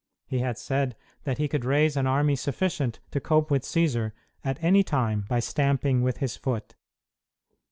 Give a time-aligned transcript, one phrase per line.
[0.25, 0.95] He had said
[1.25, 5.39] that he could raise an army sufficient to cope with Cćsar at any time by
[5.39, 6.73] stamping with his foot.